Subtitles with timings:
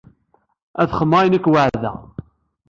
[0.81, 1.97] Ad xedmeɣ ayen i k-weɛdeɣ.